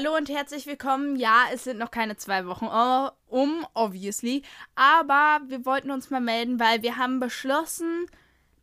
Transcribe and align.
Hallo 0.00 0.16
und 0.16 0.30
herzlich 0.30 0.64
willkommen. 0.64 1.16
Ja, 1.16 1.44
es 1.52 1.64
sind 1.64 1.78
noch 1.78 1.90
keine 1.90 2.16
zwei 2.16 2.46
Wochen 2.46 2.64
uh, 2.64 3.10
um, 3.26 3.66
obviously. 3.74 4.42
Aber 4.74 5.42
wir 5.48 5.66
wollten 5.66 5.90
uns 5.90 6.08
mal 6.08 6.22
melden, 6.22 6.58
weil 6.58 6.80
wir 6.80 6.96
haben 6.96 7.20
beschlossen, 7.20 8.06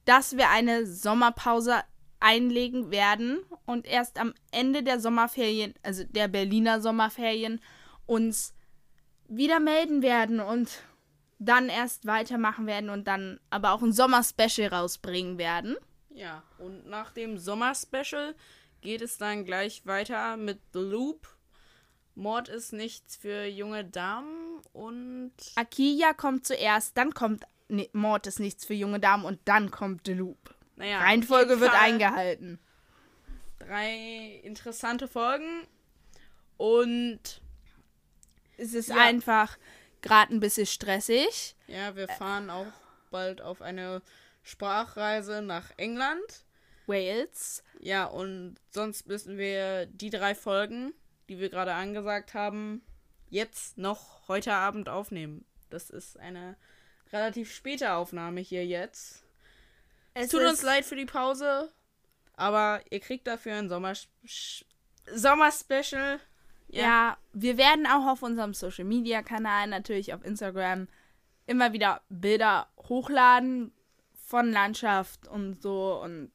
dass 0.05 0.35
wir 0.35 0.49
eine 0.49 0.87
Sommerpause 0.87 1.75
einlegen 2.19 2.89
werden 2.89 3.37
und 3.67 3.85
erst 3.85 4.19
am 4.19 4.33
Ende 4.49 4.81
der 4.81 4.99
Sommerferien, 4.99 5.75
also 5.83 6.03
der 6.05 6.27
Berliner 6.27 6.81
Sommerferien, 6.81 7.61
uns 8.07 8.55
wieder 9.27 9.59
melden 9.59 10.01
werden 10.01 10.39
und 10.39 10.81
dann 11.37 11.69
erst 11.69 12.07
weitermachen 12.07 12.65
werden 12.65 12.89
und 12.89 13.07
dann 13.07 13.39
aber 13.51 13.73
auch 13.73 13.83
ein 13.83 13.93
Sommerspecial 13.93 14.73
rausbringen 14.73 15.37
werden. 15.37 15.75
Ja, 16.09 16.41
und 16.57 16.87
nach 16.87 17.11
dem 17.11 17.37
Sommerspecial 17.37 18.33
geht 18.81 19.01
es 19.01 19.17
dann 19.17 19.45
gleich 19.45 19.85
weiter 19.85 20.37
mit 20.37 20.59
The 20.73 20.79
Loop. 20.79 21.27
Mord 22.15 22.49
ist 22.49 22.73
nichts 22.73 23.15
für 23.15 23.45
junge 23.45 23.85
Damen 23.85 24.59
und. 24.73 25.31
Akiya 25.55 26.13
kommt 26.13 26.47
zuerst, 26.47 26.97
dann 26.97 27.13
kommt 27.13 27.43
nee, 27.67 27.89
Mord 27.93 28.25
ist 28.27 28.39
nichts 28.39 28.65
für 28.65 28.73
junge 28.73 28.99
Damen 28.99 29.23
und 29.25 29.39
dann 29.45 29.69
kommt 29.71 30.07
The 30.07 30.13
Loop. 30.13 30.55
Naja, 30.77 30.99
Reihenfolge 30.99 31.59
wird 31.59 31.73
eingehalten. 31.73 32.59
Drei 33.59 34.39
interessante 34.43 35.07
Folgen 35.07 35.67
und 36.57 37.19
es 38.57 38.73
ist 38.73 38.89
Ja. 38.89 38.95
einfach 38.97 39.57
gerade 40.01 40.33
ein 40.33 40.39
bisschen 40.39 40.65
stressig. 40.65 41.55
ja, 41.67 41.95
wir 41.95 42.07
fahren 42.07 42.49
auch 42.49 42.71
bald 43.11 43.41
auf 43.41 43.61
eine 43.61 44.01
Sprachreise 44.43 45.41
nach 45.41 45.71
England. 45.77 46.45
Wales. 46.87 47.63
Ja, 47.79 48.05
und 48.05 48.55
sonst 48.71 49.07
müssen 49.07 49.37
wir 49.37 49.85
die 49.85 50.09
drei 50.09 50.33
Folgen, 50.35 50.93
die 51.29 51.39
wir 51.39 51.49
gerade 51.49 51.73
angesagt 51.73 52.33
haben, 52.33 52.81
jetzt 53.29 53.77
noch 53.77 54.27
heute 54.27 54.53
Abend 54.53 54.89
aufnehmen. 54.89 55.45
Das 55.69 55.89
ist 55.89 56.17
eine 56.19 56.55
relativ 57.11 57.53
späte 57.53 57.93
Aufnahme 57.93 58.41
hier 58.41 58.65
jetzt. 58.65 59.23
Es 60.13 60.29
tut 60.29 60.41
uns 60.41 60.63
leid 60.63 60.85
für 60.85 60.95
die 60.95 61.05
Pause, 61.05 61.71
aber 62.33 62.81
ihr 62.89 62.99
kriegt 62.99 63.27
dafür 63.27 63.55
ein 63.55 63.69
Sommer 63.69 63.93
Sommerspecial. 65.13 66.19
Ja. 66.69 67.17
wir 67.31 67.57
werden 67.57 67.87
auch 67.87 68.07
auf 68.07 68.23
unserem 68.23 68.53
Social 68.53 68.83
Media 68.83 69.21
Kanal, 69.21 69.67
natürlich 69.67 70.13
auf 70.13 70.25
Instagram, 70.25 70.89
immer 71.45 71.71
wieder 71.71 72.01
Bilder 72.09 72.67
hochladen 72.89 73.71
von 74.25 74.51
Landschaft 74.51 75.29
und 75.29 75.61
so 75.61 76.01
und 76.03 76.29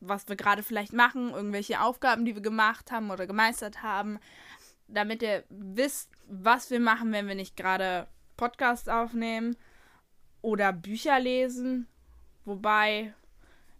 was 0.00 0.28
wir 0.28 0.36
gerade 0.36 0.62
vielleicht 0.62 0.92
machen, 0.92 1.30
irgendwelche 1.30 1.80
Aufgaben, 1.80 2.24
die 2.24 2.34
wir 2.34 2.42
gemacht 2.42 2.90
haben 2.90 3.10
oder 3.10 3.26
gemeistert 3.26 3.82
haben, 3.82 4.18
damit 4.88 5.22
ihr 5.22 5.44
wisst, 5.50 6.10
was 6.26 6.70
wir 6.70 6.80
machen, 6.80 7.12
wenn 7.12 7.28
wir 7.28 7.34
nicht 7.34 7.56
gerade 7.56 8.08
Podcasts 8.36 8.88
aufnehmen 8.88 9.56
oder 10.42 10.72
Bücher 10.72 11.20
lesen. 11.20 11.86
Wobei, 12.44 13.12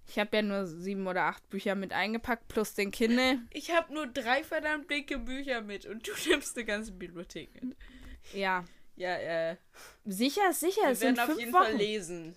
ich 0.07 0.19
habe 0.19 0.37
ja 0.37 0.43
nur 0.43 0.67
sieben 0.67 1.07
oder 1.07 1.23
acht 1.25 1.49
Bücher 1.49 1.75
mit 1.75 1.93
eingepackt, 1.93 2.49
plus 2.49 2.75
den 2.75 2.91
Kindle. 2.91 3.39
Ich 3.53 3.75
habe 3.75 3.93
nur 3.95 4.07
drei 4.07 4.45
verdammt 4.45 4.91
dicke 4.91 5.19
Bücher 5.19 5.63
mit 5.63 5.87
und 5.87 6.07
du 6.07 6.13
nimmst 6.29 6.57
eine 6.57 6.67
ganze 6.67 6.93
Bibliothek 6.93 7.63
mit. 7.63 7.77
Ja, 8.35 8.65
Ja, 8.97 9.17
äh, 9.17 9.57
sicher, 10.05 10.53
sicher. 10.53 10.83
wir 10.83 10.91
es 10.91 11.01
werden 11.01 11.19
auf 11.19 11.39
jeden 11.39 11.53
Wochen. 11.55 11.63
Fall 11.65 11.77
lesen. 11.77 12.37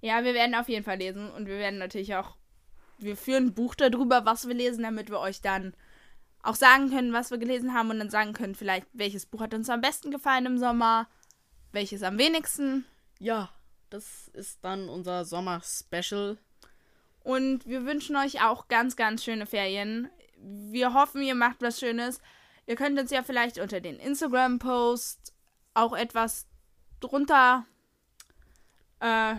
Ja, 0.00 0.24
wir 0.24 0.34
werden 0.34 0.54
auf 0.56 0.68
jeden 0.68 0.84
Fall 0.84 0.98
lesen 0.98 1.30
und 1.30 1.46
wir 1.46 1.56
werden 1.58 1.78
natürlich 1.78 2.14
auch, 2.16 2.36
wir 3.04 3.16
führen 3.16 3.46
ein 3.46 3.54
Buch 3.54 3.74
darüber, 3.74 4.24
was 4.24 4.48
wir 4.48 4.54
lesen, 4.54 4.82
damit 4.82 5.10
wir 5.10 5.20
euch 5.20 5.40
dann 5.40 5.74
auch 6.42 6.54
sagen 6.54 6.90
können, 6.90 7.12
was 7.12 7.30
wir 7.30 7.38
gelesen 7.38 7.74
haben 7.74 7.90
und 7.90 7.98
dann 7.98 8.10
sagen 8.10 8.32
können, 8.32 8.54
vielleicht, 8.54 8.86
welches 8.92 9.26
Buch 9.26 9.40
hat 9.40 9.54
uns 9.54 9.70
am 9.70 9.80
besten 9.80 10.10
gefallen 10.10 10.46
im 10.46 10.58
Sommer, 10.58 11.08
welches 11.72 12.02
am 12.02 12.18
wenigsten. 12.18 12.84
Ja, 13.18 13.50
das 13.90 14.28
ist 14.28 14.58
dann 14.62 14.88
unser 14.88 15.24
Sommer-Special. 15.24 16.38
Und 17.20 17.66
wir 17.66 17.86
wünschen 17.86 18.16
euch 18.16 18.42
auch 18.42 18.68
ganz, 18.68 18.96
ganz 18.96 19.24
schöne 19.24 19.46
Ferien. 19.46 20.10
Wir 20.36 20.92
hoffen, 20.92 21.22
ihr 21.22 21.34
macht 21.34 21.62
was 21.62 21.80
Schönes. 21.80 22.20
Ihr 22.66 22.76
könnt 22.76 22.98
uns 22.98 23.10
ja 23.10 23.22
vielleicht 23.22 23.58
unter 23.58 23.80
den 23.80 23.98
Instagram-Post 23.98 25.32
auch 25.72 25.94
etwas 25.94 26.46
drunter 27.00 27.64
äh, 29.00 29.36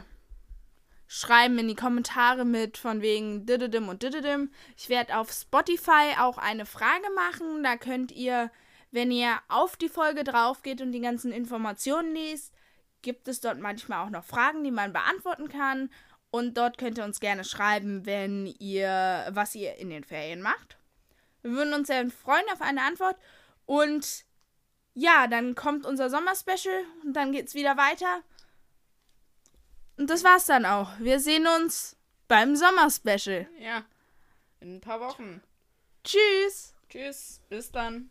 schreiben 1.08 1.60
in 1.60 1.68
die 1.68 1.76
Kommentare 1.76 2.46
mit 2.46 2.78
von 2.78 3.02
wegen 3.02 3.46
dididim 3.46 3.90
und 3.90 4.04
dididim. 4.04 4.52
Ich 4.76 4.90
werde 4.90 5.18
auf 5.18 5.32
Spotify 5.32 6.16
auch 6.20 6.38
eine 6.38 6.66
Frage 6.66 7.10
machen. 7.16 7.64
Da 7.64 7.78
könnt 7.78 8.12
ihr, 8.12 8.52
wenn 8.92 9.12
ihr 9.12 9.38
auf 9.48 9.78
die 9.78 9.90
Folge 9.90 10.24
drauf 10.24 10.62
geht 10.64 10.82
und 10.82 10.92
die 10.92 11.02
ganzen 11.02 11.32
Informationen 11.32 12.14
liest, 12.14 12.54
gibt 13.02 13.28
es 13.28 13.40
dort 13.40 13.60
manchmal 13.60 14.06
auch 14.06 14.10
noch 14.10 14.24
Fragen, 14.24 14.64
die 14.64 14.72
man 14.72 14.94
beantworten 14.94 15.48
kann. 15.48 15.90
Und 16.32 16.58
dort 16.58 16.78
könnt 16.78 16.98
ihr 16.98 17.06
uns 17.06 17.20
gerne 17.20 17.44
schreiben, 17.44 18.06
wenn 18.06 18.48
ihr, 18.60 19.28
was 19.30 19.56
ihr 19.56 19.76
in 19.76 19.90
den 19.90 20.04
Ferien 20.04 20.42
macht. 20.42 20.78
Wir 21.44 21.52
würden 21.52 21.74
uns 21.74 21.88
sehr 21.88 22.10
freuen 22.10 22.44
auf 22.52 22.62
eine 22.62 22.82
Antwort. 22.82 23.16
Und 23.66 24.26
ja, 24.96 25.28
dann 25.28 25.56
kommt 25.56 25.86
unser 25.86 26.10
Sommerspecial 26.10 26.84
und 27.04 27.14
dann 27.14 27.32
geht's 27.32 27.54
wieder 27.54 27.78
weiter. 27.78 28.24
Und 29.98 30.10
das 30.10 30.24
war's 30.24 30.46
dann 30.46 30.66
auch. 30.66 30.92
Wir 31.00 31.20
sehen 31.20 31.48
uns 31.48 31.96
beim 32.28 32.56
Sommerspecial. 32.56 33.48
Ja, 33.60 33.84
in 34.60 34.76
ein 34.76 34.82
paar 34.82 35.00
Wochen. 35.00 35.42
Tschüss! 36.04 36.74
Tschüss, 36.90 37.42
bis 37.50 37.72
dann. 37.72 38.10